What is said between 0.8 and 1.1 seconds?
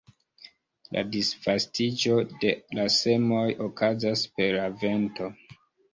La